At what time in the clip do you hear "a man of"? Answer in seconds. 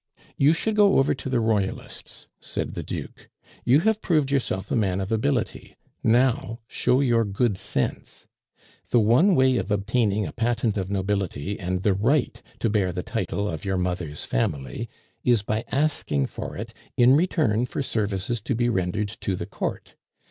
4.71-5.11